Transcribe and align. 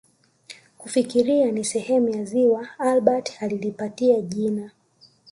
Kufikiria 0.77 1.51
ni 1.51 1.65
sehemu 1.65 2.09
ya 2.09 2.25
ziwa 2.25 2.67
Albert 2.79 3.41
alilipatia 3.43 4.21
jina 4.21 4.71